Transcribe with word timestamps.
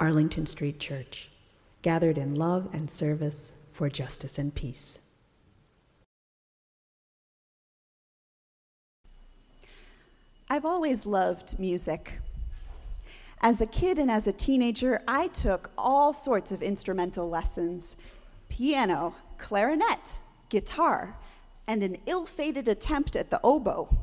Arlington 0.00 0.46
Street 0.46 0.80
Church, 0.80 1.28
gathered 1.82 2.16
in 2.16 2.34
love 2.34 2.70
and 2.72 2.90
service 2.90 3.52
for 3.70 3.90
justice 3.90 4.38
and 4.38 4.54
peace. 4.54 4.98
I've 10.48 10.64
always 10.64 11.04
loved 11.04 11.58
music. 11.58 12.14
As 13.42 13.60
a 13.60 13.66
kid 13.66 13.98
and 13.98 14.10
as 14.10 14.26
a 14.26 14.32
teenager, 14.32 15.02
I 15.06 15.28
took 15.28 15.70
all 15.76 16.14
sorts 16.14 16.50
of 16.50 16.62
instrumental 16.62 17.28
lessons 17.28 17.94
piano, 18.48 19.14
clarinet, 19.38 20.18
guitar, 20.48 21.16
and 21.66 21.82
an 21.82 21.98
ill 22.06 22.26
fated 22.26 22.68
attempt 22.68 23.16
at 23.16 23.30
the 23.30 23.40
oboe. 23.44 23.96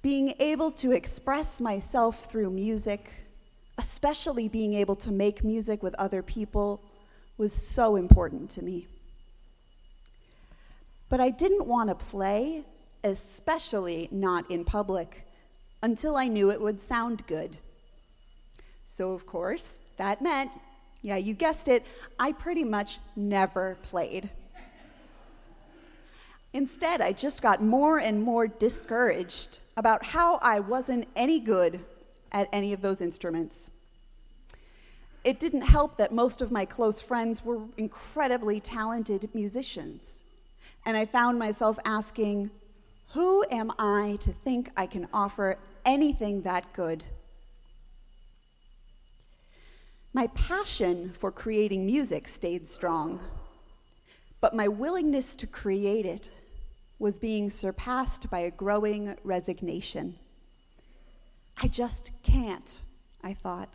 Being 0.00 0.34
able 0.38 0.70
to 0.72 0.92
express 0.92 1.60
myself 1.60 2.30
through 2.30 2.50
music, 2.50 3.10
especially 3.78 4.48
being 4.48 4.74
able 4.74 4.96
to 4.96 5.10
make 5.10 5.44
music 5.44 5.82
with 5.82 5.94
other 5.94 6.22
people, 6.22 6.82
was 7.38 7.52
so 7.52 7.96
important 7.96 8.50
to 8.50 8.62
me. 8.62 8.86
But 11.08 11.20
I 11.20 11.30
didn't 11.30 11.66
want 11.66 11.88
to 11.88 11.94
play, 11.94 12.64
especially 13.04 14.08
not 14.10 14.50
in 14.50 14.64
public, 14.64 15.24
until 15.82 16.16
I 16.16 16.26
knew 16.26 16.50
it 16.50 16.60
would 16.60 16.80
sound 16.80 17.26
good. 17.26 17.56
So, 18.84 19.12
of 19.12 19.24
course, 19.24 19.74
that 19.96 20.20
meant, 20.20 20.50
yeah, 21.02 21.16
you 21.16 21.34
guessed 21.34 21.68
it, 21.68 21.86
I 22.18 22.32
pretty 22.32 22.64
much 22.64 22.98
never 23.14 23.78
played. 23.84 24.28
Instead, 26.52 27.00
I 27.00 27.12
just 27.12 27.40
got 27.40 27.62
more 27.62 27.98
and 27.98 28.20
more 28.22 28.48
discouraged 28.48 29.60
about 29.76 30.02
how 30.04 30.38
I 30.42 30.60
wasn't 30.60 31.06
any 31.14 31.38
good 31.38 31.84
at 32.32 32.48
any 32.52 32.72
of 32.72 32.80
those 32.80 33.00
instruments. 33.00 33.70
It 35.24 35.40
didn't 35.40 35.62
help 35.62 35.96
that 35.96 36.12
most 36.12 36.40
of 36.40 36.50
my 36.50 36.64
close 36.64 37.00
friends 37.00 37.44
were 37.44 37.60
incredibly 37.76 38.60
talented 38.60 39.28
musicians. 39.34 40.22
And 40.86 40.96
I 40.96 41.04
found 41.04 41.38
myself 41.38 41.78
asking, 41.84 42.50
who 43.12 43.44
am 43.50 43.72
I 43.78 44.18
to 44.20 44.32
think 44.32 44.70
I 44.76 44.86
can 44.86 45.08
offer 45.12 45.58
anything 45.84 46.42
that 46.42 46.72
good? 46.72 47.04
My 50.12 50.28
passion 50.28 51.12
for 51.12 51.30
creating 51.30 51.84
music 51.84 52.28
stayed 52.28 52.66
strong, 52.66 53.20
but 54.40 54.54
my 54.54 54.68
willingness 54.68 55.36
to 55.36 55.46
create 55.46 56.06
it 56.06 56.30
was 56.98 57.18
being 57.18 57.50
surpassed 57.50 58.30
by 58.30 58.40
a 58.40 58.50
growing 58.50 59.16
resignation. 59.24 60.18
I 61.60 61.66
just 61.66 62.12
can't, 62.22 62.80
I 63.22 63.34
thought. 63.34 63.72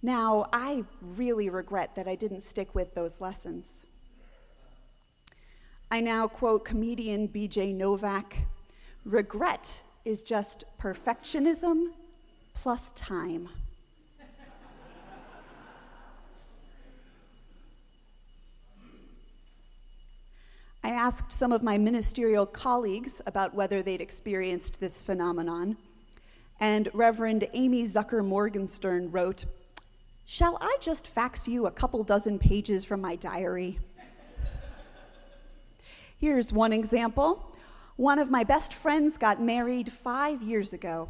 Now, 0.00 0.46
I 0.52 0.84
really 1.00 1.48
regret 1.48 1.94
that 1.94 2.08
I 2.08 2.14
didn't 2.14 2.42
stick 2.42 2.74
with 2.74 2.94
those 2.94 3.20
lessons. 3.20 3.84
I 5.90 6.00
now 6.00 6.26
quote 6.26 6.64
comedian 6.64 7.28
BJ 7.28 7.74
Novak 7.74 8.36
regret 9.04 9.82
is 10.04 10.22
just 10.22 10.64
perfectionism 10.80 11.88
plus 12.54 12.92
time. 12.92 13.48
I 20.84 20.90
asked 20.90 21.30
some 21.30 21.52
of 21.52 21.62
my 21.62 21.78
ministerial 21.78 22.44
colleagues 22.44 23.22
about 23.24 23.54
whether 23.54 23.82
they'd 23.82 24.00
experienced 24.00 24.80
this 24.80 25.00
phenomenon, 25.00 25.76
and 26.58 26.88
Reverend 26.92 27.46
Amy 27.52 27.84
Zucker 27.84 28.24
Morgenstern 28.24 29.12
wrote, 29.12 29.44
Shall 30.26 30.58
I 30.60 30.76
just 30.80 31.06
fax 31.06 31.46
you 31.46 31.66
a 31.66 31.70
couple 31.70 32.02
dozen 32.02 32.40
pages 32.40 32.84
from 32.84 33.00
my 33.00 33.14
diary? 33.14 33.78
Here's 36.18 36.52
one 36.52 36.72
example. 36.72 37.54
One 37.94 38.18
of 38.18 38.28
my 38.28 38.42
best 38.42 38.74
friends 38.74 39.16
got 39.16 39.40
married 39.40 39.92
five 39.92 40.42
years 40.42 40.72
ago. 40.72 41.08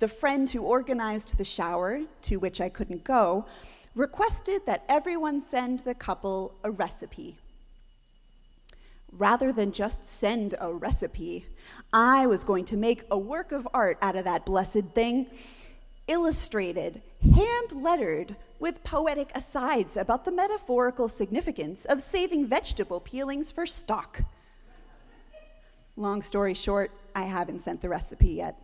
The 0.00 0.08
friend 0.08 0.50
who 0.50 0.62
organized 0.62 1.38
the 1.38 1.44
shower, 1.44 2.00
to 2.22 2.36
which 2.38 2.60
I 2.60 2.70
couldn't 2.70 3.04
go, 3.04 3.46
requested 3.94 4.66
that 4.66 4.84
everyone 4.88 5.40
send 5.40 5.80
the 5.80 5.94
couple 5.94 6.56
a 6.64 6.72
recipe 6.72 7.38
rather 9.12 9.52
than 9.52 9.72
just 9.72 10.04
send 10.04 10.54
a 10.60 10.72
recipe, 10.72 11.46
I 11.92 12.26
was 12.26 12.44
going 12.44 12.64
to 12.66 12.76
make 12.76 13.04
a 13.10 13.18
work 13.18 13.52
of 13.52 13.66
art 13.72 13.98
out 14.02 14.16
of 14.16 14.24
that 14.24 14.46
blessed 14.46 14.94
thing, 14.94 15.26
illustrated, 16.06 17.02
hand 17.22 17.72
lettered, 17.72 18.36
with 18.58 18.82
poetic 18.82 19.30
asides 19.34 19.96
about 19.96 20.24
the 20.24 20.32
metaphorical 20.32 21.08
significance 21.08 21.84
of 21.84 22.02
saving 22.02 22.46
vegetable 22.46 23.00
peelings 23.00 23.50
for 23.50 23.66
stock. 23.66 24.22
Long 25.96 26.22
story 26.22 26.54
short, 26.54 26.90
I 27.14 27.22
haven't 27.22 27.62
sent 27.62 27.80
the 27.80 27.88
recipe 27.88 28.28
yet. 28.28 28.60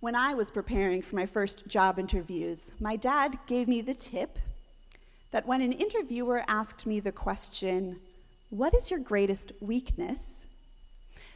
When 0.00 0.14
I 0.14 0.34
was 0.34 0.50
preparing 0.50 1.00
for 1.00 1.16
my 1.16 1.24
first 1.24 1.66
job 1.66 1.98
interviews, 1.98 2.72
my 2.78 2.94
dad 2.94 3.38
gave 3.46 3.68
me 3.68 3.80
the 3.80 3.94
tip 3.94 4.38
that 5.34 5.48
when 5.48 5.60
an 5.60 5.72
interviewer 5.72 6.44
asked 6.46 6.86
me 6.86 7.00
the 7.00 7.10
question, 7.10 7.98
What 8.50 8.72
is 8.72 8.88
your 8.88 9.00
greatest 9.00 9.50
weakness? 9.60 10.46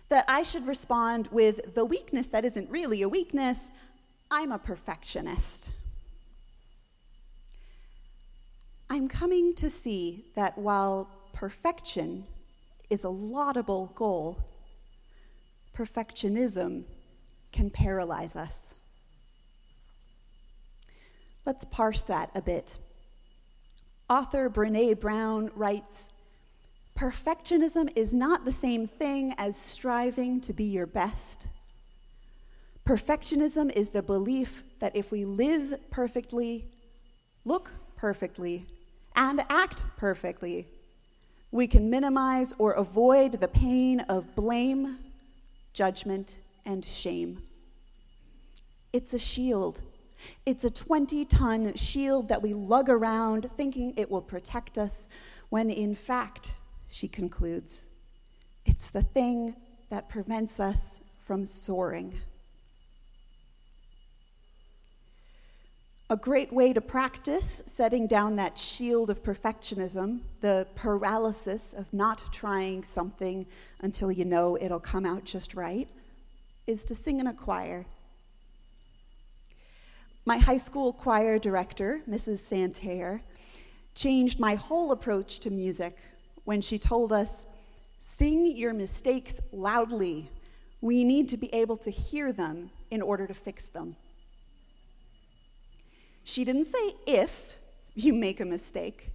that 0.09 0.25
I 0.29 0.43
should 0.43 0.69
respond 0.69 1.27
with 1.33 1.75
the 1.75 1.85
weakness 1.85 2.29
that 2.29 2.45
isn't 2.45 2.71
really 2.71 3.03
a 3.03 3.09
weakness 3.09 3.59
I'm 4.31 4.53
a 4.53 4.59
perfectionist. 4.59 5.71
I'm 8.89 9.09
coming 9.09 9.53
to 9.57 9.69
see 9.69 10.27
that 10.37 10.57
while 10.57 11.11
perfection 11.33 12.25
is 12.89 13.03
a 13.03 13.09
laudable 13.09 13.91
goal, 13.97 14.39
perfectionism 15.77 16.85
can 17.51 17.69
paralyze 17.69 18.37
us. 18.37 18.75
Let's 21.45 21.65
parse 21.65 22.05
that 22.05 22.31
a 22.37 22.41
bit. 22.41 22.79
Author 24.11 24.49
Brene 24.49 24.99
Brown 24.99 25.51
writes 25.55 26.09
Perfectionism 26.97 27.93
is 27.95 28.15
not 28.15 28.45
the 28.45 28.53
same 28.53 28.87
thing 28.87 29.35
as 29.37 29.55
striving 29.55 30.41
to 30.41 30.53
be 30.55 30.65
your 30.65 30.87
best. 30.87 31.47
Perfectionism 32.87 33.71
is 33.71 33.91
the 33.91 34.03
belief 34.03 34.63
that 34.79 34.97
if 34.97 35.13
we 35.13 35.27
live 35.27 35.79
perfectly, 35.91 36.71
look 37.45 37.71
perfectly, 37.97 38.67
and 39.15 39.45
act 39.51 39.85
perfectly, 39.99 40.67
we 41.51 41.67
can 41.67 41.91
minimize 41.91 42.55
or 42.59 42.73
avoid 42.73 43.41
the 43.41 43.49
pain 43.49 44.01
of 44.01 44.35
blame, 44.35 44.99
judgment, 45.75 46.39
and 46.65 46.83
shame. 46.83 47.43
It's 48.93 49.13
a 49.13 49.19
shield 49.19 49.83
it's 50.47 50.65
a 50.65 50.71
20 50.71 51.25
ton 51.25 51.75
shield 51.75 52.29
that 52.29 52.43
we 52.43 52.55
lug 52.55 52.89
around 52.89 53.51
thinking 53.57 53.95
it 53.97 54.11
will 54.11 54.23
protect 54.23 54.79
us, 54.79 55.09
when 55.49 55.71
in 55.71 55.95
fact, 55.95 56.53
she 56.89 57.09
concludes, 57.09 57.83
it's 58.65 58.91
the 58.91 59.03
thing 59.03 59.57
that 59.89 60.09
prevents 60.09 60.61
us 60.61 61.01
from 61.19 61.47
soaring. 61.47 62.21
A 66.11 66.17
great 66.17 66.51
way 66.51 66.73
to 66.73 66.81
practice 66.81 67.63
setting 67.67 68.07
down 68.07 68.37
that 68.37 68.57
shield 68.57 69.11
of 69.11 69.23
perfectionism, 69.23 70.21
the 70.41 70.67
paralysis 70.75 71.75
of 71.75 71.93
not 71.93 72.33
trying 72.33 72.83
something 72.83 73.45
until 73.81 74.11
you 74.11 74.25
know 74.25 74.57
it'll 74.59 74.81
come 74.81 75.05
out 75.05 75.25
just 75.25 75.55
right, 75.55 75.87
is 76.67 76.87
to 76.87 76.95
sing 76.95 77.21
in 77.21 77.27
a 77.27 77.35
choir. 77.35 77.85
My 80.29 80.37
high 80.37 80.59
school 80.59 80.93
choir 80.93 81.39
director, 81.39 82.03
Mrs. 82.07 82.41
Santerre, 82.41 83.23
changed 83.95 84.39
my 84.39 84.57
whole 84.57 84.93
approach 84.93 85.39
to 85.39 85.49
music 85.49 85.97
when 86.45 86.61
she 86.61 86.79
told 86.79 87.15
us, 87.15 87.47
Sing 87.99 88.55
your 88.55 88.75
mistakes 88.75 89.41
loudly. 89.53 90.31
We 90.83 91.03
need 91.03 91.31
to 91.31 91.39
be 91.39 91.47
able 91.55 91.79
to 91.79 91.91
hear 91.91 92.31
them 92.31 92.69
in 92.91 93.01
order 93.01 93.27
to 93.27 93.33
fix 93.33 93.69
them. 93.69 93.97
She 96.25 96.45
didn't 96.45 96.67
say 96.67 96.93
if 97.07 97.57
you 97.95 98.13
make 98.13 98.39
a 98.39 98.45
mistake. 98.45 99.11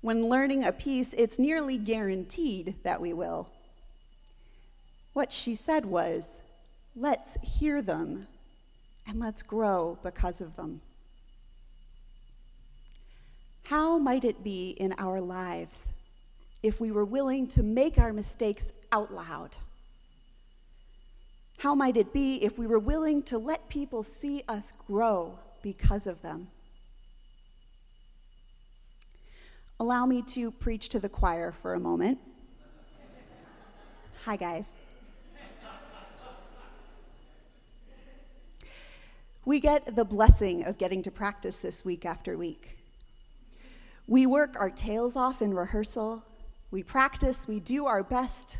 When 0.00 0.30
learning 0.30 0.64
a 0.64 0.72
piece, 0.72 1.12
it's 1.12 1.38
nearly 1.38 1.76
guaranteed 1.76 2.76
that 2.84 3.02
we 3.02 3.12
will. 3.12 3.50
What 5.12 5.30
she 5.30 5.54
said 5.54 5.84
was, 5.84 6.40
let's 6.94 7.36
hear 7.42 7.82
them 7.82 8.28
and 9.06 9.20
let's 9.20 9.42
grow 9.42 9.98
because 10.02 10.40
of 10.40 10.56
them. 10.56 10.80
How 13.64 13.98
might 13.98 14.24
it 14.24 14.44
be 14.44 14.70
in 14.70 14.94
our 14.98 15.20
lives 15.20 15.92
if 16.62 16.80
we 16.80 16.90
were 16.90 17.04
willing 17.04 17.46
to 17.48 17.62
make 17.62 17.98
our 17.98 18.12
mistakes 18.12 18.72
out 18.92 19.12
loud? 19.12 19.56
How 21.58 21.74
might 21.74 21.96
it 21.96 22.12
be 22.12 22.36
if 22.36 22.58
we 22.58 22.66
were 22.66 22.78
willing 22.78 23.22
to 23.24 23.38
let 23.38 23.68
people 23.68 24.02
see 24.02 24.44
us 24.48 24.72
grow 24.86 25.38
because 25.62 26.06
of 26.06 26.22
them? 26.22 26.48
Allow 29.80 30.06
me 30.06 30.22
to 30.22 30.50
preach 30.50 30.88
to 30.90 31.00
the 31.00 31.08
choir 31.08 31.52
for 31.52 31.74
a 31.74 31.80
moment. 31.80 32.18
Hi, 34.24 34.36
guys. 34.36 34.68
We 39.46 39.60
get 39.60 39.94
the 39.94 40.04
blessing 40.04 40.64
of 40.64 40.76
getting 40.76 41.04
to 41.04 41.10
practice 41.12 41.54
this 41.54 41.84
week 41.84 42.04
after 42.04 42.36
week. 42.36 42.78
We 44.08 44.26
work 44.26 44.56
our 44.58 44.70
tails 44.70 45.14
off 45.14 45.40
in 45.40 45.54
rehearsal, 45.54 46.24
we 46.72 46.82
practice, 46.82 47.46
we 47.46 47.60
do 47.60 47.86
our 47.86 48.02
best, 48.02 48.58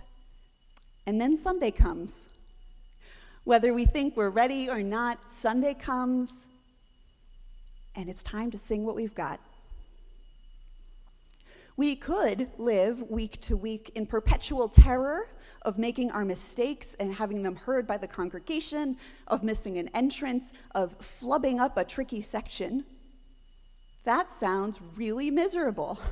and 1.05 1.21
then 1.21 1.37
Sunday 1.37 1.73
comes. 1.73 2.29
Whether 3.43 3.75
we 3.75 3.85
think 3.85 4.17
we're 4.17 4.31
ready 4.31 4.71
or 4.71 4.81
not, 4.85 5.19
Sunday 5.33 5.75
comes, 5.75 6.47
and 7.97 8.09
it's 8.09 8.23
time 8.23 8.53
to 8.53 8.59
sing 8.59 8.85
what 8.85 8.95
we've 8.95 9.15
got. 9.15 9.41
We 11.77 11.97
could 11.97 12.49
live 12.59 13.11
week 13.11 13.41
to 13.41 13.57
week 13.57 13.91
in 13.97 14.07
perpetual 14.07 14.69
terror 14.69 15.31
of 15.67 15.77
making 15.77 16.11
our 16.13 16.25
mistakes 16.25 16.97
and 16.99 17.13
having 17.13 17.43
them 17.43 17.57
heard 17.57 17.87
by 17.87 17.99
the 17.99 18.09
congregation, 18.09 18.97
of 19.27 19.43
missing 19.43 19.77
an 19.77 19.89
entrance, 19.89 20.53
of 20.75 20.97
flubbing 21.01 21.61
up 21.61 21.77
a 21.77 21.85
tricky 21.85 22.23
section. 22.23 22.85
That 24.05 24.33
sounds 24.33 24.79
really 24.97 25.31
miserable. 25.31 26.01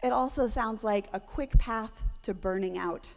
It 0.00 0.12
also 0.12 0.46
sounds 0.46 0.84
like 0.84 1.06
a 1.12 1.18
quick 1.18 1.58
path 1.58 2.04
to 2.22 2.32
burning 2.32 2.78
out. 2.78 3.14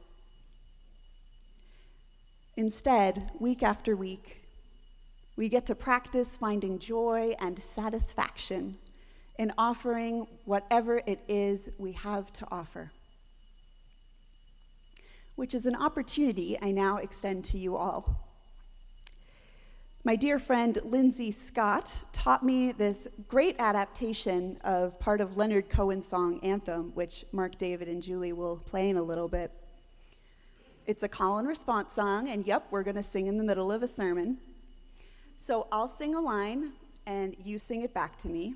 Instead, 2.58 3.30
week 3.40 3.62
after 3.62 3.96
week, 3.96 4.42
we 5.36 5.48
get 5.48 5.68
to 5.68 5.76
practice 5.76 6.38
finding 6.38 6.80
joy 6.80 7.36
and 7.40 7.62
satisfaction 7.62 8.80
in 9.38 9.54
offering 9.58 10.26
whatever 10.46 11.02
it 11.06 11.20
is 11.28 11.70
we 11.78 11.92
have 11.92 12.34
to 12.34 12.48
offer, 12.52 12.92
which 15.42 15.56
is 15.56 15.66
an 15.66 15.76
opportunity 15.76 16.56
I 16.62 16.70
now 16.70 16.98
extend 16.98 17.44
to 17.46 17.58
you 17.58 17.76
all. 17.76 18.16
My 20.04 20.16
dear 20.16 20.38
friend 20.38 20.78
Lindsay 20.84 21.32
Scott 21.32 21.92
taught 22.14 22.44
me 22.44 22.74
this 22.74 23.08
great 23.28 23.56
adaptation 23.58 24.60
of 24.64 25.00
part 25.00 25.20
of 25.20 25.38
Leonard 25.38 25.68
Cohen's 25.68 26.08
song 26.08 26.40
Anthem, 26.44 26.92
which 26.94 27.26
Mark, 27.32 27.58
David, 27.58 27.88
and 27.88 28.04
Julie 28.04 28.34
will 28.34 28.58
play 28.58 28.88
in 28.88 28.98
a 28.98 29.02
little 29.02 29.28
bit. 29.28 29.50
It's 30.86 31.02
a 31.02 31.08
call 31.08 31.40
and 31.40 31.48
response 31.48 31.94
song, 31.94 32.30
and 32.30 32.46
yep, 32.46 32.68
we're 32.70 32.84
going 32.84 32.98
to 32.98 33.02
sing 33.02 33.26
in 33.26 33.40
the 33.40 33.44
middle 33.44 33.72
of 33.72 33.82
a 33.82 33.88
sermon. 33.88 34.38
So 35.40 35.66
I'll 35.72 35.88
sing 35.88 36.14
a 36.14 36.22
line, 36.22 36.74
and 37.08 37.36
you 37.44 37.58
sing 37.58 37.82
it 37.82 37.96
back 37.96 38.16
to 38.20 38.28
me. 38.28 38.54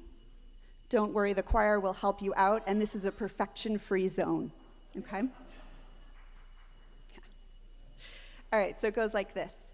Don't 0.89 1.13
worry, 1.13 1.33
the 1.33 1.41
choir 1.41 1.79
will 1.79 1.93
help 1.93 2.21
you 2.21 2.31
out, 2.37 2.61
and 2.67 2.79
this 2.79 2.93
is 2.93 3.05
a 3.05 3.11
perfection 3.11 3.79
free 3.79 4.07
zone. 4.07 4.51
Okay? 4.95 5.21
Yeah. 5.21 5.29
All 8.55 8.61
right, 8.61 8.79
so 8.79 8.87
it 8.87 8.95
goes 8.95 9.13
like 9.13 9.33
this 9.33 9.65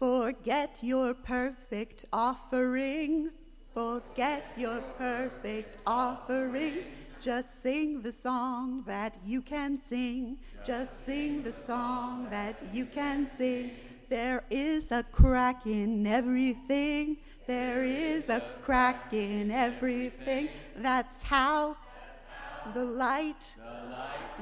Forget 0.00 0.78
your 0.82 1.14
perfect 1.14 2.06
offering. 2.12 3.30
Forget 3.72 4.44
your 4.56 4.80
perfect 4.98 5.78
offering. 5.86 6.78
Just 7.20 7.62
sing 7.62 8.02
the 8.02 8.10
song 8.10 8.82
that 8.88 9.16
you 9.24 9.40
can 9.40 9.78
sing. 9.80 10.38
Just 10.66 11.04
sing 11.04 11.44
the 11.44 11.52
song 11.52 12.26
that 12.30 12.60
you 12.72 12.84
can 12.84 13.28
sing. 13.28 13.70
There 14.08 14.42
is 14.50 14.90
a 14.90 15.04
crack 15.12 15.64
in 15.64 16.04
everything. 16.04 17.18
There 17.46 17.84
is 17.84 18.28
a 18.28 18.42
crack 18.60 19.12
in 19.12 19.52
everything. 19.52 20.48
That's 20.78 21.22
how 21.22 21.76
the 22.74 22.84
light. 22.84 23.54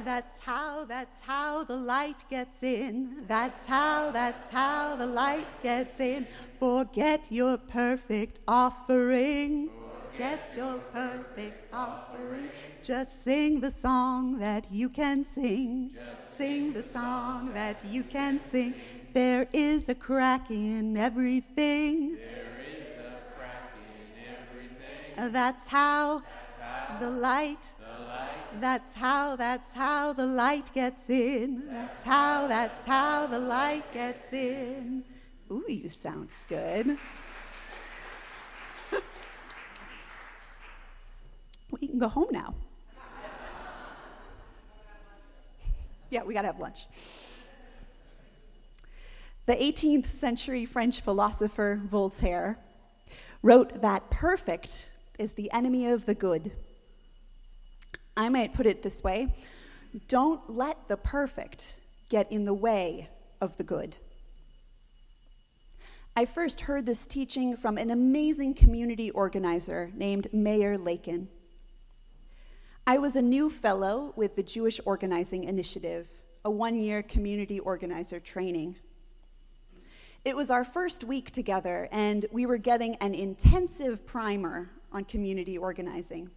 That's 0.04 0.38
how, 0.38 0.84
that's 0.84 1.20
how 1.20 1.64
the 1.64 1.76
light 1.76 2.24
gets 2.28 2.62
in. 2.62 3.24
That's 3.28 3.66
how, 3.66 4.10
that's 4.10 4.48
how 4.48 4.96
the 4.96 5.06
light 5.06 5.46
gets 5.62 6.00
in. 6.00 6.26
Forget 6.58 7.30
your 7.30 7.56
perfect 7.58 8.40
offering. 8.48 9.70
Get 10.18 10.54
your 10.56 10.78
perfect 10.92 11.72
offering. 11.72 12.50
Just 12.82 13.24
sing 13.24 13.60
the 13.60 13.70
song 13.70 14.38
that 14.38 14.66
you 14.70 14.88
can 14.88 15.24
sing. 15.24 15.96
Sing 16.24 16.72
the 16.72 16.82
song 16.82 17.52
that 17.54 17.84
you 17.84 18.02
can 18.02 18.40
sing. 18.40 18.74
There 19.12 19.46
is 19.52 19.88
a 19.88 19.94
crack 19.94 20.50
in 20.50 20.96
everything. 20.96 22.16
There 22.16 22.52
is 22.60 22.92
a 22.98 23.38
crack 23.38 23.72
in 23.76 24.24
everything. 24.34 25.32
That's 25.32 25.66
how 25.66 26.22
the 27.00 27.10
light. 27.10 27.58
That's 28.62 28.92
how, 28.92 29.34
that's 29.34 29.72
how 29.72 30.12
the 30.12 30.24
light 30.24 30.72
gets 30.72 31.10
in. 31.10 31.64
That's 31.66 32.00
how, 32.04 32.46
that's 32.46 32.86
how 32.86 33.26
the 33.26 33.40
light 33.40 33.92
gets 33.92 34.32
in. 34.32 35.02
Ooh, 35.50 35.64
you 35.66 35.88
sound 35.88 36.28
good. 36.48 36.96
we 41.72 41.88
can 41.88 41.98
go 41.98 42.06
home 42.06 42.28
now. 42.30 42.54
yeah, 46.10 46.22
we 46.22 46.32
got 46.32 46.42
to 46.42 46.46
have 46.46 46.60
lunch. 46.60 46.86
The 49.46 49.56
18th 49.56 50.06
century 50.06 50.66
French 50.66 51.00
philosopher 51.00 51.80
Voltaire 51.82 52.58
wrote 53.42 53.80
that 53.82 54.08
perfect 54.08 54.86
is 55.18 55.32
the 55.32 55.50
enemy 55.50 55.88
of 55.88 56.06
the 56.06 56.14
good. 56.14 56.52
I 58.16 58.28
might 58.28 58.54
put 58.54 58.66
it 58.66 58.82
this 58.82 59.02
way 59.02 59.34
don't 60.08 60.48
let 60.48 60.88
the 60.88 60.96
perfect 60.96 61.76
get 62.08 62.30
in 62.32 62.44
the 62.44 62.54
way 62.54 63.08
of 63.40 63.56
the 63.56 63.64
good. 63.64 63.96
I 66.14 66.24
first 66.24 66.62
heard 66.62 66.86
this 66.86 67.06
teaching 67.06 67.56
from 67.56 67.78
an 67.78 67.90
amazing 67.90 68.54
community 68.54 69.10
organizer 69.10 69.90
named 69.94 70.28
Meir 70.32 70.76
Lakein. 70.76 71.28
I 72.86 72.98
was 72.98 73.16
a 73.16 73.22
new 73.22 73.48
fellow 73.48 74.12
with 74.16 74.36
the 74.36 74.42
Jewish 74.42 74.80
Organizing 74.84 75.44
Initiative, 75.44 76.08
a 76.44 76.50
one 76.50 76.74
year 76.74 77.02
community 77.02 77.60
organizer 77.60 78.20
training. 78.20 78.76
It 80.24 80.36
was 80.36 80.50
our 80.50 80.64
first 80.64 81.02
week 81.02 81.30
together, 81.30 81.88
and 81.90 82.26
we 82.30 82.44
were 82.44 82.58
getting 82.58 82.96
an 82.96 83.14
intensive 83.14 84.06
primer 84.06 84.70
on 84.92 85.04
community 85.04 85.56
organizing. 85.56 86.30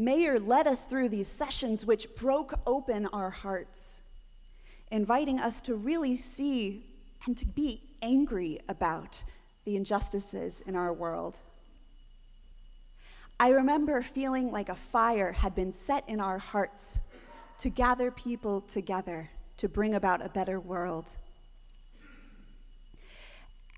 Meir 0.00 0.40
led 0.40 0.66
us 0.66 0.84
through 0.84 1.10
these 1.10 1.28
sessions 1.28 1.84
which 1.84 2.14
broke 2.16 2.54
open 2.66 3.04
our 3.12 3.28
hearts, 3.28 4.00
inviting 4.90 5.38
us 5.38 5.60
to 5.60 5.74
really 5.74 6.16
see 6.16 6.86
and 7.26 7.36
to 7.36 7.44
be 7.44 7.82
angry 8.00 8.60
about 8.66 9.22
the 9.66 9.76
injustices 9.76 10.62
in 10.66 10.74
our 10.74 10.90
world. 10.90 11.36
I 13.38 13.50
remember 13.50 14.00
feeling 14.00 14.50
like 14.50 14.70
a 14.70 14.74
fire 14.74 15.32
had 15.32 15.54
been 15.54 15.74
set 15.74 16.08
in 16.08 16.18
our 16.18 16.38
hearts 16.38 16.98
to 17.58 17.68
gather 17.68 18.10
people 18.10 18.62
together 18.62 19.28
to 19.58 19.68
bring 19.68 19.94
about 19.94 20.24
a 20.24 20.30
better 20.30 20.58
world. 20.58 21.14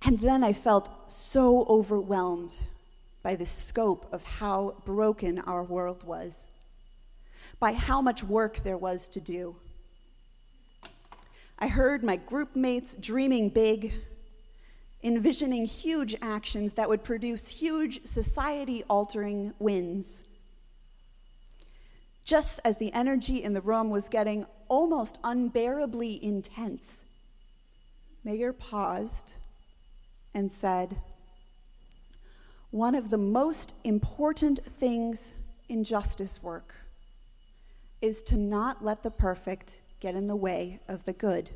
And 0.04 0.20
then 0.20 0.44
I 0.44 0.52
felt 0.52 1.10
so 1.10 1.64
overwhelmed 1.68 2.54
by 3.22 3.36
the 3.36 3.46
scope 3.46 4.08
of 4.12 4.24
how 4.24 4.74
broken 4.84 5.38
our 5.38 5.62
world 5.62 6.02
was, 6.04 6.48
by 7.60 7.72
how 7.72 8.02
much 8.02 8.24
work 8.24 8.62
there 8.64 8.78
was 8.78 9.08
to 9.08 9.20
do. 9.20 9.56
I 11.58 11.68
heard 11.68 12.02
my 12.02 12.16
group 12.16 12.56
mates 12.56 12.94
dreaming 12.94 13.48
big, 13.48 13.94
envisioning 15.04 15.66
huge 15.66 16.16
actions 16.20 16.74
that 16.74 16.88
would 16.88 17.04
produce 17.04 17.46
huge 17.48 18.04
society 18.06 18.82
altering 18.88 19.52
wins. 19.58 20.24
just 22.24 22.60
as 22.64 22.76
the 22.78 22.92
energy 22.92 23.42
in 23.42 23.52
the 23.52 23.60
room 23.60 23.90
was 23.90 24.08
getting 24.08 24.46
almost 24.68 25.18
unbearably 25.24 26.22
intense. 26.24 27.02
Meir 28.24 28.52
paused 28.52 29.34
and 30.32 30.52
said, 30.52 31.00
One 32.72 32.94
of 32.94 33.10
the 33.10 33.18
most 33.18 33.74
important 33.84 34.64
things 34.64 35.32
in 35.68 35.84
justice 35.84 36.42
work 36.42 36.74
is 38.00 38.22
to 38.22 38.36
not 38.38 38.82
let 38.82 39.02
the 39.02 39.10
perfect 39.10 39.76
get 40.00 40.14
in 40.14 40.24
the 40.24 40.34
way 40.34 40.80
of 40.88 41.04
the 41.04 41.12
good. 41.12 41.50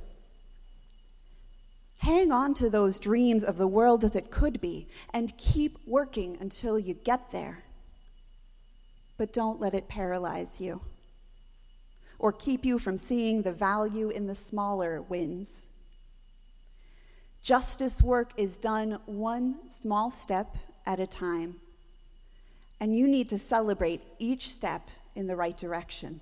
Hang 2.01 2.31
on 2.31 2.53
to 2.55 2.69
those 2.69 2.99
dreams 2.99 3.43
of 3.43 3.57
the 3.57 3.67
world 3.67 4.05
as 4.05 4.15
it 4.15 4.31
could 4.31 4.61
be 4.61 4.89
and 5.15 5.37
keep 5.39 5.79
working 5.87 6.37
until 6.39 6.79
you 6.79 6.93
get 6.93 7.31
there. 7.31 7.65
But 9.17 9.33
don't 9.33 9.59
let 9.59 9.73
it 9.73 9.89
paralyze 9.89 10.61
you 10.61 10.83
or 12.19 12.31
keep 12.31 12.67
you 12.67 12.79
from 12.79 12.99
seeing 12.99 13.41
the 13.41 13.53
value 13.53 14.11
in 14.11 14.27
the 14.27 14.35
smaller 14.35 15.01
wins. 15.01 15.63
Justice 17.41 18.03
work 18.03 18.33
is 18.37 18.59
done 18.59 18.99
one 19.07 19.71
small 19.71 20.11
step 20.11 20.59
at 20.87 21.01
a 21.01 21.07
time, 21.07 21.57
and 22.81 22.97
you 22.97 23.09
need 23.09 23.29
to 23.29 23.39
celebrate 23.39 24.03
each 24.19 24.51
step 24.51 24.89
in 25.15 25.27
the 25.27 25.37
right 25.37 25.57
direction. 25.57 26.21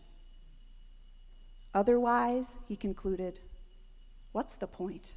Otherwise, 1.74 2.56
he 2.68 2.76
concluded, 2.76 3.40
what's 4.32 4.56
the 4.56 4.66
point? 4.66 5.14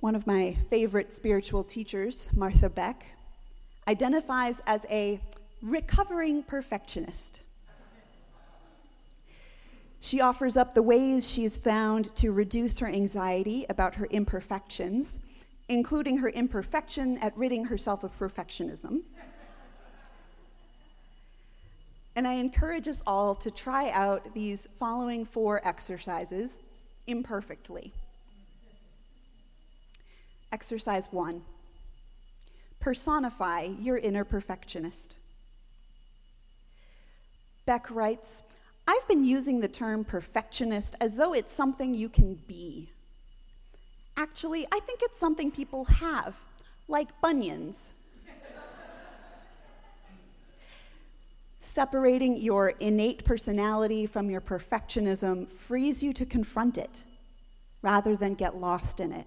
One 0.00 0.14
of 0.14 0.26
my 0.26 0.56
favorite 0.70 1.12
spiritual 1.14 1.64
teachers, 1.64 2.28
Martha 2.32 2.68
Beck, 2.68 3.04
identifies 3.88 4.60
as 4.66 4.86
a 4.90 5.20
recovering 5.60 6.42
perfectionist. 6.42 7.40
She 10.00 10.20
offers 10.20 10.56
up 10.56 10.74
the 10.74 10.82
ways 10.82 11.28
she's 11.28 11.56
found 11.56 12.14
to 12.16 12.30
reduce 12.30 12.78
her 12.78 12.86
anxiety 12.86 13.66
about 13.68 13.96
her 13.96 14.06
imperfections, 14.06 15.18
including 15.68 16.18
her 16.18 16.28
imperfection 16.28 17.18
at 17.18 17.36
ridding 17.36 17.64
herself 17.66 18.04
of 18.04 18.16
perfectionism. 18.18 19.02
And 22.14 22.26
I 22.26 22.34
encourage 22.34 22.88
us 22.88 23.00
all 23.06 23.34
to 23.36 23.50
try 23.50 23.90
out 23.90 24.34
these 24.34 24.68
following 24.76 25.24
four 25.24 25.60
exercises 25.66 26.60
imperfectly. 27.06 27.92
Exercise 30.52 31.08
one 31.10 31.42
personify 32.80 33.62
your 33.62 33.98
inner 33.98 34.24
perfectionist. 34.24 35.16
Beck 37.66 37.90
writes, 37.90 38.44
I've 38.88 39.06
been 39.06 39.22
using 39.22 39.60
the 39.60 39.68
term 39.68 40.02
perfectionist 40.02 40.96
as 40.98 41.14
though 41.16 41.34
it's 41.34 41.52
something 41.52 41.92
you 41.92 42.08
can 42.08 42.36
be. 42.46 42.90
Actually, 44.16 44.66
I 44.72 44.80
think 44.80 45.00
it's 45.02 45.18
something 45.18 45.50
people 45.50 45.84
have, 45.84 46.38
like 46.88 47.08
bunions. 47.20 47.92
Separating 51.60 52.38
your 52.38 52.70
innate 52.80 53.26
personality 53.26 54.06
from 54.06 54.30
your 54.30 54.40
perfectionism 54.40 55.50
frees 55.50 56.02
you 56.02 56.14
to 56.14 56.24
confront 56.24 56.78
it 56.78 57.02
rather 57.82 58.16
than 58.16 58.32
get 58.32 58.56
lost 58.56 59.00
in 59.00 59.12
it. 59.12 59.26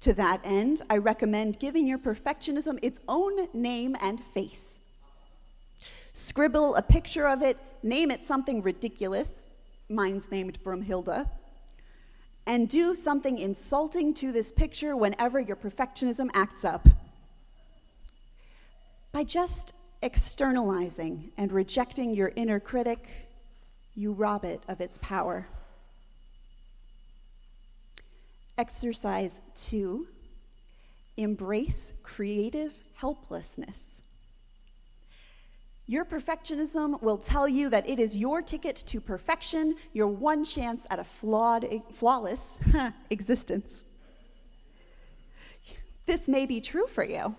To 0.00 0.12
that 0.12 0.42
end, 0.44 0.82
I 0.90 0.98
recommend 0.98 1.58
giving 1.58 1.86
your 1.86 1.98
perfectionism 1.98 2.78
its 2.82 3.00
own 3.08 3.48
name 3.54 3.96
and 4.02 4.20
face. 4.20 4.74
Scribble 6.14 6.74
a 6.76 6.82
picture 6.82 7.26
of 7.26 7.42
it, 7.42 7.58
name 7.82 8.10
it 8.10 8.24
something 8.24 8.60
ridiculous, 8.62 9.46
mine's 9.88 10.30
named 10.30 10.62
Brumhilda, 10.62 11.28
and 12.46 12.68
do 12.68 12.94
something 12.94 13.38
insulting 13.38 14.12
to 14.14 14.32
this 14.32 14.52
picture 14.52 14.96
whenever 14.96 15.40
your 15.40 15.56
perfectionism 15.56 16.28
acts 16.34 16.64
up. 16.64 16.88
By 19.12 19.24
just 19.24 19.72
externalizing 20.02 21.32
and 21.36 21.52
rejecting 21.52 22.14
your 22.14 22.32
inner 22.34 22.60
critic, 22.60 23.08
you 23.94 24.12
rob 24.12 24.44
it 24.44 24.62
of 24.68 24.80
its 24.80 24.98
power. 24.98 25.46
Exercise 28.58 29.40
two 29.54 30.08
embrace 31.16 31.92
creative 32.02 32.72
hopelessness. 32.96 34.01
Your 35.86 36.04
perfectionism 36.04 37.02
will 37.02 37.18
tell 37.18 37.48
you 37.48 37.68
that 37.70 37.88
it 37.88 37.98
is 37.98 38.16
your 38.16 38.40
ticket 38.40 38.76
to 38.86 39.00
perfection, 39.00 39.74
your 39.92 40.06
one 40.06 40.44
chance 40.44 40.86
at 40.90 40.98
a 40.98 41.04
flawed, 41.04 41.66
flawless 41.92 42.56
existence. 43.10 43.84
This 46.06 46.28
may 46.28 46.46
be 46.46 46.60
true 46.60 46.86
for 46.86 47.04
you. 47.04 47.34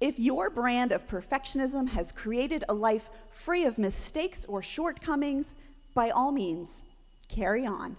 If 0.00 0.18
your 0.18 0.50
brand 0.50 0.92
of 0.92 1.06
perfectionism 1.06 1.88
has 1.90 2.10
created 2.10 2.64
a 2.68 2.74
life 2.74 3.08
free 3.30 3.64
of 3.64 3.78
mistakes 3.78 4.44
or 4.46 4.62
shortcomings, 4.62 5.54
by 5.94 6.10
all 6.10 6.32
means, 6.32 6.82
carry 7.28 7.66
on. 7.66 7.96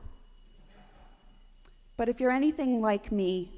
But 1.95 2.09
if 2.09 2.19
you're 2.19 2.31
anything 2.31 2.81
like 2.81 3.11
me, 3.11 3.51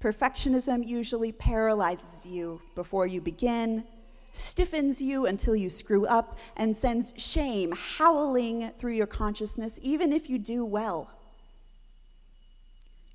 perfectionism 0.00 0.86
usually 0.86 1.32
paralyzes 1.32 2.24
you 2.24 2.62
before 2.74 3.06
you 3.06 3.20
begin, 3.20 3.84
stiffens 4.32 5.00
you 5.00 5.26
until 5.26 5.56
you 5.56 5.70
screw 5.70 6.06
up, 6.06 6.38
and 6.56 6.76
sends 6.76 7.12
shame 7.16 7.72
howling 7.72 8.70
through 8.78 8.92
your 8.92 9.06
consciousness, 9.06 9.78
even 9.82 10.12
if 10.12 10.28
you 10.30 10.38
do 10.38 10.64
well. 10.64 11.10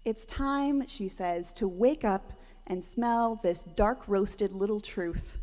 It's 0.06 0.26
time, 0.26 0.88
she 0.88 1.08
says, 1.08 1.54
to 1.54 1.68
wake 1.68 2.04
up 2.04 2.34
and 2.68 2.84
smell 2.84 3.40
this 3.42 3.64
dark 3.64 4.04
roasted 4.08 4.52
little 4.52 4.82
truth. 4.82 5.38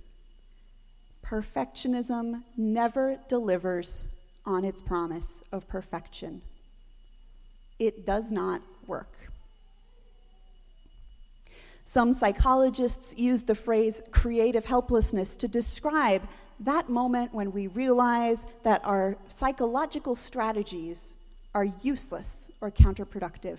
Perfectionism 1.24 2.42
never 2.56 3.18
delivers 3.28 4.08
on 4.44 4.64
its 4.64 4.80
promise 4.80 5.42
of 5.52 5.68
perfection. 5.68 6.42
It 7.78 8.04
does 8.04 8.30
not 8.30 8.62
work. 8.86 9.29
Some 11.84 12.12
psychologists 12.12 13.14
use 13.16 13.42
the 13.42 13.54
phrase 13.54 14.00
creative 14.10 14.66
hopelessness 14.66 15.37
to 15.37 15.49
describe 15.49 16.22
that 16.60 16.88
moment 16.88 17.32
when 17.32 17.52
we 17.52 17.66
realize 17.66 18.44
that 18.62 18.84
our 18.84 19.16
psychological 19.28 20.14
strategies 20.14 21.14
are 21.54 21.64
useless 21.64 22.50
or 22.60 22.70
counterproductive. 22.70 23.58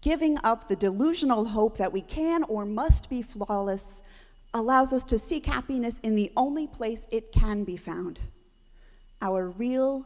Giving 0.00 0.36
up 0.44 0.68
the 0.68 0.76
delusional 0.76 1.46
hope 1.46 1.78
that 1.78 1.92
we 1.92 2.02
can 2.02 2.42
or 2.44 2.66
must 2.66 3.08
be 3.08 3.22
flawless 3.22 4.02
allows 4.52 4.92
us 4.92 5.02
to 5.04 5.18
seek 5.18 5.46
happiness 5.46 5.98
in 6.00 6.14
the 6.14 6.30
only 6.36 6.66
place 6.66 7.06
it 7.10 7.32
can 7.32 7.64
be 7.64 7.76
found 7.76 8.20
our 9.22 9.48
real, 9.48 10.04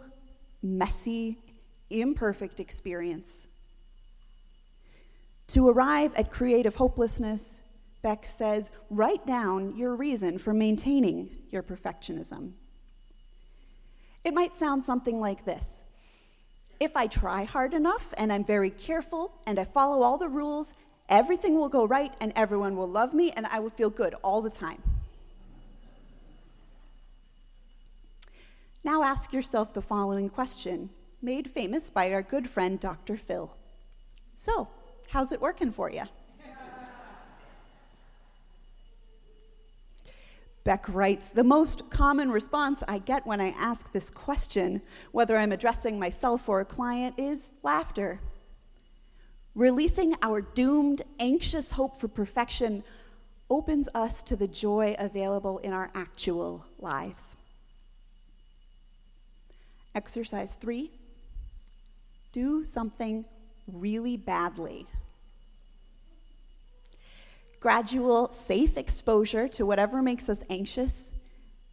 messy, 0.63 1.39
imperfect 1.91 2.61
experience. 2.61 3.49
To 5.49 5.69
arrive 5.69 6.15
at 6.15 6.31
creative 6.31 6.77
hopelessness, 6.77 7.61
Beck 8.03 8.27
says, 8.27 8.71
write 8.91 9.27
down 9.27 9.77
your 9.77 9.97
reason 9.97 10.39
for 10.39 10.53
maintaining 10.53 11.31
your 11.51 11.63
perfectionism. 11.63 12.53
It 14.25 14.35
might 14.35 14.55
sound 14.55 14.85
something 14.85 15.21
like 15.21 15.45
this 15.45 15.85
If 16.81 16.97
I 16.97 17.07
try 17.07 17.45
hard 17.45 17.73
enough 17.73 18.13
and 18.17 18.33
I'm 18.33 18.45
very 18.45 18.71
careful 18.71 19.33
and 19.47 19.59
I 19.59 19.65
follow 19.65 20.03
all 20.03 20.19
the 20.19 20.29
rules, 20.29 20.75
everything 21.09 21.55
will 21.57 21.71
go 21.71 21.87
right 21.87 22.13
and 22.21 22.33
everyone 22.37 22.77
will 22.77 22.89
love 22.89 23.15
me 23.15 23.31
and 23.33 23.47
I 23.47 23.61
will 23.61 23.71
feel 23.71 23.91
good 23.91 24.15
all 24.23 24.43
the 24.43 24.51
time. 24.51 24.83
Now 28.85 29.03
ask 29.03 29.33
yourself 29.33 29.73
the 29.73 29.83
following 29.83 30.29
question 30.29 30.91
made 31.21 31.51
famous 31.51 31.91
by 31.91 32.13
our 32.13 32.23
good 32.23 32.49
friend 32.49 32.79
Dr. 32.79 33.17
Phil. 33.17 33.51
So, 34.37 34.69
how's 35.09 35.33
it 35.33 35.41
working 35.41 35.71
for 35.71 35.91
you? 35.91 36.05
Beck 40.65 40.87
writes 40.89 41.31
The 41.31 41.45
most 41.45 41.89
common 41.89 42.31
response 42.31 42.83
I 42.87 42.99
get 42.99 43.27
when 43.27 43.41
I 43.41 43.55
ask 43.59 43.91
this 43.93 44.11
question, 44.11 44.83
whether 45.13 45.37
I'm 45.37 45.53
addressing 45.53 45.99
myself 45.99 46.49
or 46.49 46.61
a 46.61 46.65
client, 46.65 47.15
is 47.19 47.53
laughter. 47.63 48.21
Releasing 49.55 50.15
our 50.23 50.43
doomed, 50.43 51.03
anxious 51.19 51.73
hope 51.73 51.99
for 51.99 52.07
perfection 52.07 52.85
opens 53.51 53.89
us 53.95 54.23
to 54.25 54.37
the 54.37 54.47
joy 54.47 54.95
available 54.99 55.59
in 55.59 55.73
our 55.73 55.91
actual 55.95 56.67
lives. 56.79 57.35
Exercise 59.95 60.55
three 60.55 60.93
do 62.31 62.63
something 62.63 63.25
really 63.67 64.19
badly. 64.19 64.87
Gradual, 67.61 68.33
safe 68.33 68.77
exposure 68.77 69.49
to 69.49 69.67
whatever 69.67 70.01
makes 70.01 70.29
us 70.29 70.43
anxious 70.49 71.11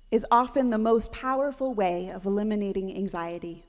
is 0.10 0.25
often 0.32 0.70
the 0.70 0.77
most 0.77 1.12
powerful 1.12 1.74
way 1.74 2.10
of 2.10 2.25
eliminating 2.25 2.96
anxiety. 2.96 3.65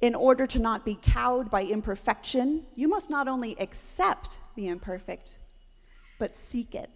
In 0.00 0.14
order 0.14 0.46
to 0.46 0.58
not 0.58 0.84
be 0.84 0.94
cowed 1.00 1.50
by 1.50 1.64
imperfection, 1.64 2.66
you 2.74 2.88
must 2.88 3.10
not 3.10 3.28
only 3.28 3.58
accept 3.58 4.38
the 4.54 4.68
imperfect, 4.68 5.38
but 6.18 6.36
seek 6.36 6.74
it. 6.74 6.90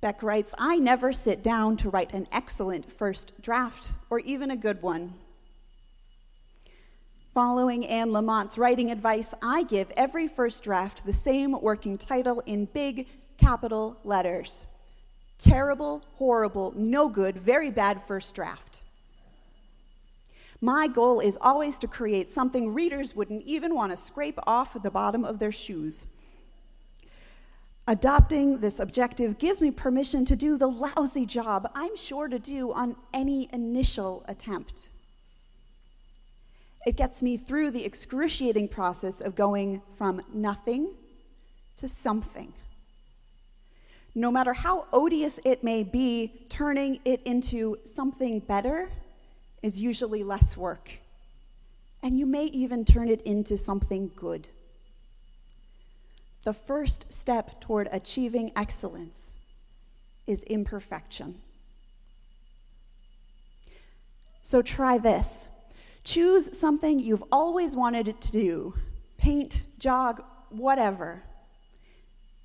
Beck 0.00 0.22
writes 0.22 0.52
I 0.58 0.78
never 0.78 1.12
sit 1.12 1.42
down 1.42 1.76
to 1.78 1.88
write 1.88 2.12
an 2.12 2.26
excellent 2.32 2.92
first 2.92 3.40
draft 3.40 3.90
or 4.10 4.18
even 4.20 4.50
a 4.50 4.56
good 4.56 4.82
one. 4.82 5.14
Following 7.34 7.86
Anne 7.86 8.10
Lamott's 8.10 8.58
writing 8.58 8.90
advice, 8.90 9.32
I 9.42 9.62
give 9.62 9.90
every 9.96 10.28
first 10.28 10.62
draft 10.62 11.06
the 11.06 11.14
same 11.14 11.58
working 11.62 11.96
title 11.96 12.42
in 12.44 12.66
big 12.66 13.08
capital 13.38 13.98
letters 14.04 14.66
Terrible, 15.38 16.04
horrible, 16.16 16.74
no 16.76 17.08
good, 17.08 17.38
very 17.38 17.70
bad 17.70 18.02
first 18.06 18.34
draft. 18.34 18.82
My 20.60 20.86
goal 20.86 21.20
is 21.20 21.38
always 21.40 21.78
to 21.80 21.88
create 21.88 22.30
something 22.30 22.74
readers 22.74 23.16
wouldn't 23.16 23.44
even 23.44 23.74
want 23.74 23.92
to 23.92 23.96
scrape 23.96 24.38
off 24.46 24.80
the 24.80 24.90
bottom 24.90 25.24
of 25.24 25.38
their 25.38 25.50
shoes. 25.50 26.06
Adopting 27.88 28.60
this 28.60 28.78
objective 28.78 29.38
gives 29.38 29.62
me 29.62 29.70
permission 29.70 30.26
to 30.26 30.36
do 30.36 30.58
the 30.58 30.68
lousy 30.68 31.24
job 31.24 31.68
I'm 31.74 31.96
sure 31.96 32.28
to 32.28 32.38
do 32.38 32.72
on 32.74 32.94
any 33.14 33.48
initial 33.52 34.22
attempt. 34.28 34.90
It 36.84 36.96
gets 36.96 37.22
me 37.22 37.36
through 37.36 37.70
the 37.70 37.84
excruciating 37.84 38.68
process 38.68 39.20
of 39.20 39.34
going 39.36 39.82
from 39.96 40.22
nothing 40.32 40.94
to 41.76 41.88
something. 41.88 42.52
No 44.14 44.30
matter 44.30 44.52
how 44.52 44.86
odious 44.92 45.38
it 45.44 45.64
may 45.64 45.84
be, 45.84 46.46
turning 46.48 47.00
it 47.04 47.22
into 47.22 47.78
something 47.84 48.40
better 48.40 48.90
is 49.62 49.80
usually 49.80 50.22
less 50.22 50.56
work. 50.56 50.98
And 52.02 52.18
you 52.18 52.26
may 52.26 52.46
even 52.46 52.84
turn 52.84 53.08
it 53.08 53.22
into 53.22 53.56
something 53.56 54.10
good. 54.16 54.48
The 56.44 56.52
first 56.52 57.12
step 57.12 57.60
toward 57.60 57.88
achieving 57.92 58.50
excellence 58.56 59.34
is 60.26 60.42
imperfection. 60.44 61.40
So 64.42 64.60
try 64.60 64.98
this. 64.98 65.48
Choose 66.04 66.58
something 66.58 66.98
you've 66.98 67.24
always 67.30 67.76
wanted 67.76 68.20
to 68.20 68.32
do 68.32 68.74
paint, 69.18 69.62
jog, 69.78 70.22
whatever. 70.50 71.22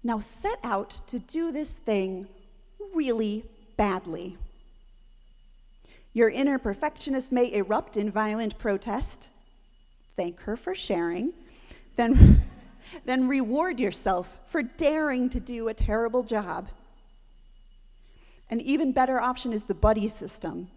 Now 0.04 0.20
set 0.20 0.60
out 0.64 1.02
to 1.08 1.18
do 1.18 1.52
this 1.52 1.78
thing 1.78 2.28
really 2.94 3.46
badly. 3.78 4.38
Your 6.14 6.30
inner 6.30 6.58
perfectionist 6.60 7.32
may 7.32 7.52
erupt 7.52 7.98
in 7.98 8.12
violent 8.12 8.58
protest. 8.58 9.30
Thank 10.16 10.40
her 10.42 10.56
for 10.56 10.74
sharing. 10.74 11.34
Then, 11.96 12.44
then 13.06 13.28
reward 13.28 13.80
yourself 13.80 14.38
for 14.46 14.62
daring 14.62 15.30
to 15.30 15.40
do 15.40 15.68
a 15.68 15.74
terrible 15.74 16.24
job. 16.24 16.70
An 18.50 18.62
even 18.62 18.94
better 18.94 19.20
option 19.20 19.52
is 19.52 19.64
the 19.64 19.74
buddy 19.74 20.08
system. 20.08 20.70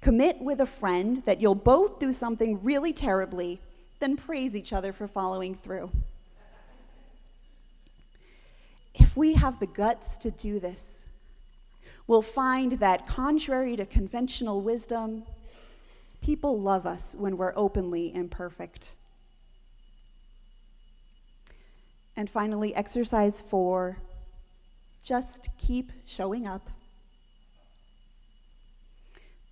Commit 0.00 0.40
with 0.40 0.60
a 0.60 0.66
friend 0.66 1.22
that 1.26 1.40
you'll 1.40 1.54
both 1.54 1.98
do 1.98 2.12
something 2.12 2.62
really 2.62 2.92
terribly, 2.92 3.60
then 3.98 4.16
praise 4.16 4.56
each 4.56 4.72
other 4.72 4.92
for 4.92 5.06
following 5.06 5.54
through. 5.54 5.90
If 8.94 9.16
we 9.16 9.34
have 9.34 9.60
the 9.60 9.66
guts 9.66 10.16
to 10.18 10.30
do 10.30 10.58
this, 10.58 11.02
we'll 12.06 12.22
find 12.22 12.72
that, 12.72 13.06
contrary 13.06 13.76
to 13.76 13.84
conventional 13.84 14.62
wisdom, 14.62 15.24
people 16.22 16.58
love 16.58 16.86
us 16.86 17.14
when 17.18 17.36
we're 17.36 17.52
openly 17.54 18.14
imperfect. 18.14 18.90
And 22.16 22.28
finally, 22.28 22.74
exercise 22.74 23.40
four 23.40 23.98
just 25.02 25.48
keep 25.56 25.92
showing 26.06 26.46
up. 26.46 26.68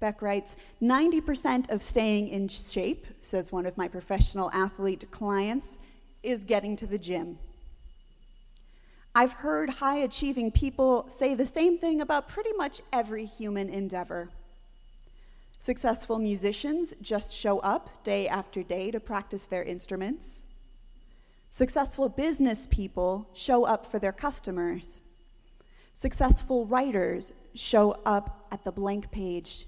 Beck 0.00 0.22
writes 0.22 0.54
90% 0.80 1.70
of 1.70 1.82
staying 1.82 2.28
in 2.28 2.48
shape, 2.48 3.06
says 3.20 3.50
one 3.50 3.66
of 3.66 3.76
my 3.76 3.88
professional 3.88 4.50
athlete 4.52 5.10
clients, 5.10 5.76
is 6.22 6.44
getting 6.44 6.76
to 6.76 6.86
the 6.86 6.98
gym. 6.98 7.38
I've 9.14 9.32
heard 9.32 9.70
high 9.70 9.98
achieving 9.98 10.52
people 10.52 11.08
say 11.08 11.34
the 11.34 11.46
same 11.46 11.78
thing 11.78 12.00
about 12.00 12.28
pretty 12.28 12.52
much 12.52 12.80
every 12.92 13.24
human 13.24 13.68
endeavor. 13.68 14.30
Successful 15.58 16.18
musicians 16.18 16.94
just 17.02 17.32
show 17.32 17.58
up 17.58 18.04
day 18.04 18.28
after 18.28 18.62
day 18.62 18.92
to 18.92 19.00
practice 19.00 19.44
their 19.44 19.64
instruments. 19.64 20.44
Successful 21.50 22.08
business 22.08 22.68
people 22.68 23.28
show 23.34 23.64
up 23.64 23.84
for 23.84 23.98
their 23.98 24.12
customers. 24.12 25.00
Successful 25.94 26.66
writers 26.66 27.32
show 27.54 28.00
up 28.06 28.46
at 28.52 28.62
the 28.62 28.70
blank 28.70 29.10
page. 29.10 29.66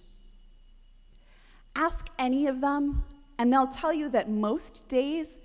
Ask 1.74 2.08
any 2.18 2.46
of 2.46 2.60
them, 2.60 3.04
and 3.38 3.52
they'll 3.52 3.66
tell 3.66 3.92
you 3.92 4.08
that 4.10 4.28
most 4.28 4.88
days 4.88 5.36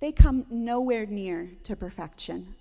they 0.00 0.12
come 0.12 0.46
nowhere 0.50 1.06
near 1.06 1.50
to 1.64 1.76
perfection. 1.76 2.54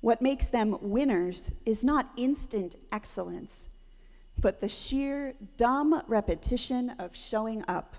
What 0.00 0.22
makes 0.22 0.46
them 0.46 0.76
winners 0.80 1.50
is 1.66 1.82
not 1.82 2.10
instant 2.16 2.76
excellence, 2.92 3.68
but 4.38 4.60
the 4.60 4.68
sheer 4.68 5.34
dumb 5.56 6.02
repetition 6.06 6.90
of 6.98 7.16
showing 7.16 7.64
up. 7.66 7.96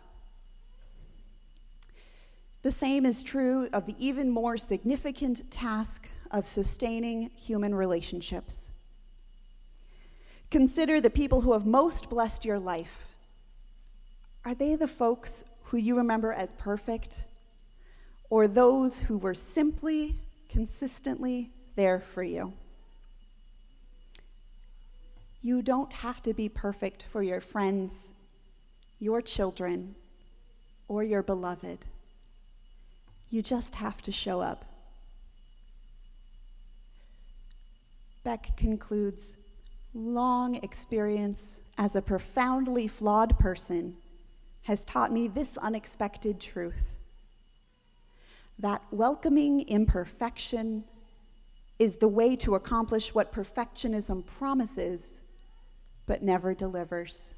The 2.61 2.71
same 2.71 3.05
is 3.05 3.23
true 3.23 3.69
of 3.71 3.85
the 3.85 3.95
even 3.97 4.29
more 4.29 4.57
significant 4.57 5.49
task 5.49 6.07
of 6.31 6.47
sustaining 6.47 7.29
human 7.35 7.73
relationships. 7.73 8.69
Consider 10.51 10.99
the 10.99 11.09
people 11.09 11.41
who 11.41 11.53
have 11.53 11.65
most 11.65 12.09
blessed 12.09 12.43
your 12.43 12.59
life. 12.59 13.08
Are 14.45 14.55
they 14.55 14.75
the 14.75 14.87
folks 14.87 15.43
who 15.69 15.77
you 15.77 15.95
remember 15.97 16.33
as 16.33 16.51
perfect, 16.53 17.23
or 18.29 18.47
those 18.47 18.99
who 19.01 19.17
were 19.17 19.35
simply, 19.35 20.15
consistently 20.49 21.51
there 21.75 21.99
for 21.99 22.23
you. 22.23 22.53
You 25.41 25.61
don't 25.61 25.93
have 25.93 26.21
to 26.23 26.33
be 26.33 26.49
perfect 26.49 27.03
for 27.03 27.23
your 27.23 27.39
friends, 27.39 28.09
your 28.99 29.21
children, 29.21 29.95
or 30.87 31.03
your 31.03 31.23
beloved. 31.23 31.85
You 33.29 33.41
just 33.41 33.75
have 33.75 34.01
to 34.01 34.11
show 34.11 34.41
up. 34.41 34.65
Beck 38.23 38.57
concludes 38.57 39.35
long 39.93 40.55
experience 40.55 41.61
as 41.77 41.95
a 41.95 42.01
profoundly 42.01 42.87
flawed 42.87 43.39
person 43.39 43.95
has 44.69 44.85
taught 44.85 45.11
me 45.11 45.27
this 45.27 45.57
unexpected 45.57 46.39
truth 46.39 46.93
that 48.59 48.83
welcoming 48.91 49.67
imperfection 49.67 50.83
is 51.79 51.95
the 51.95 52.07
way 52.07 52.35
to 52.35 52.53
accomplish 52.53 53.15
what 53.15 53.33
perfectionism 53.33 54.23
promises 54.23 55.21
but 56.05 56.21
never 56.21 56.53
delivers. 56.53 57.33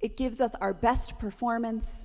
It 0.00 0.16
gives 0.16 0.40
us 0.40 0.56
our 0.60 0.74
best 0.74 1.16
performance 1.20 2.04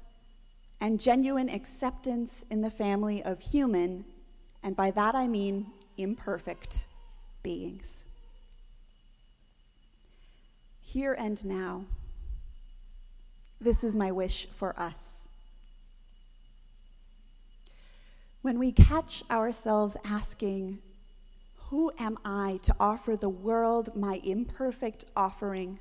and 0.80 1.00
genuine 1.00 1.50
acceptance 1.50 2.46
in 2.52 2.62
the 2.62 2.70
family 2.70 3.24
of 3.24 3.40
human, 3.40 4.06
and 4.62 4.76
by 4.76 4.92
that 4.92 5.16
I 5.16 5.28
mean 5.28 5.72
imperfect, 5.98 6.86
beings. 7.42 8.04
Here 10.84 11.14
and 11.14 11.44
now, 11.44 11.86
this 13.60 13.84
is 13.84 13.96
my 13.96 14.12
wish 14.12 14.48
for 14.52 14.78
us. 14.80 15.18
When 18.42 18.60
we 18.60 18.72
catch 18.72 19.24
ourselves 19.30 19.98
asking, 20.06 20.80
Who 21.70 21.92
am 22.00 22.18
I 22.24 22.60
to 22.64 22.76
offer 22.80 23.16
the 23.16 23.30
world 23.30 23.96
my 23.96 24.22
imperfect 24.24 25.06
offering? 25.16 25.80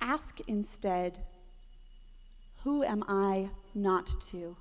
Ask 0.00 0.40
instead, 0.46 1.20
Who 2.62 2.82
am 2.84 3.04
I 3.08 3.50
not 3.74 4.08
to? 4.30 4.56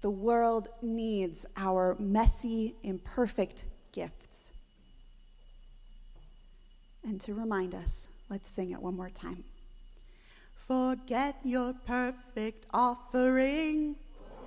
The 0.00 0.10
world 0.10 0.68
needs 0.80 1.44
our 1.56 1.94
messy, 1.98 2.74
imperfect 2.82 3.64
gifts. 3.92 4.50
And 7.04 7.20
to 7.20 7.34
remind 7.34 7.74
us, 7.74 8.06
let's 8.30 8.48
sing 8.48 8.70
it 8.70 8.80
one 8.80 8.96
more 8.96 9.10
time. 9.10 9.44
Forget 10.70 11.34
your 11.42 11.74
perfect 11.84 12.66
offering. 12.72 13.96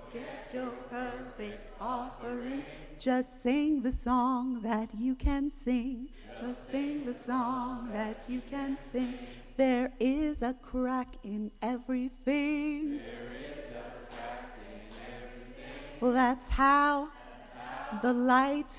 Forget 0.09 0.47
your 0.53 0.71
perfect 0.89 1.69
offering. 1.81 2.63
Just 2.97 3.43
sing 3.43 3.81
the 3.81 3.91
song 3.91 4.61
that 4.61 4.87
you 4.97 5.15
can 5.15 5.51
sing. 5.51 6.07
Just 6.39 6.69
sing 6.69 7.05
the 7.05 7.13
song 7.13 7.89
that 7.91 8.23
you 8.29 8.39
can 8.49 8.77
sing. 8.89 9.19
There 9.57 9.91
is 9.99 10.41
a 10.41 10.53
crack 10.53 11.09
in 11.25 11.51
everything. 11.61 13.01
Well, 15.99 16.13
that's 16.13 16.47
how 16.47 17.09
the 18.01 18.13
light. 18.13 18.71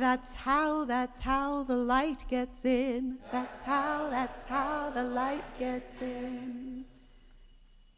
That's 0.00 0.32
how, 0.32 0.84
that's 0.84 1.18
how 1.18 1.64
the 1.64 1.76
light 1.76 2.24
gets 2.28 2.64
in. 2.64 3.18
That's 3.30 3.62
how, 3.62 4.08
that's 4.10 4.44
how 4.48 4.90
the 4.90 5.04
light 5.04 5.44
gets 5.58 6.00
in. 6.00 6.84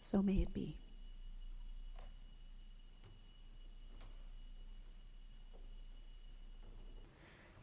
So 0.01 0.23
may 0.23 0.35
it 0.35 0.53
be. 0.53 0.77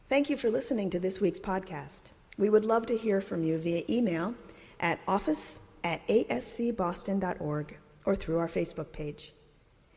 Thank 0.08 0.28
you 0.28 0.36
for 0.36 0.50
listening 0.50 0.90
to 0.90 1.00
this 1.00 1.20
week's 1.20 1.40
podcast. 1.40 2.02
We 2.36 2.50
would 2.50 2.64
love 2.64 2.86
to 2.86 2.96
hear 2.98 3.20
from 3.20 3.44
you 3.44 3.58
via 3.58 3.82
email 3.88 4.34
at 4.80 4.98
office 5.08 5.58
at 5.84 6.06
ascboston.org 6.08 7.76
or 8.04 8.16
through 8.16 8.38
our 8.38 8.48
Facebook 8.48 8.92
page. 8.92 9.32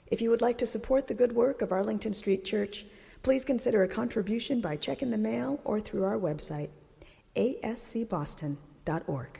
If 0.07 0.21
you 0.21 0.29
would 0.29 0.41
like 0.41 0.57
to 0.59 0.65
support 0.65 1.07
the 1.07 1.13
good 1.13 1.33
work 1.33 1.61
of 1.61 1.71
Arlington 1.71 2.13
Street 2.13 2.45
Church, 2.45 2.85
please 3.25 3.43
consider 3.43 3.81
a 3.81 3.87
contribution 3.87 4.61
by 4.61 4.75
check 4.75 5.01
in 5.01 5.09
the 5.09 5.17
mail 5.17 5.59
or 5.63 5.79
through 5.79 6.03
our 6.03 6.19
website, 6.19 6.69
ascboston.org. 7.35 9.39